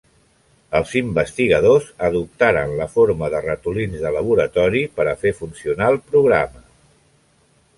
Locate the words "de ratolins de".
3.35-4.15